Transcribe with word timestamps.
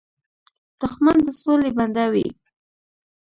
دښمن 0.79 1.17
د 1.25 1.27
سولې 1.41 1.69
بنده 1.77 2.05
وي 2.13 2.27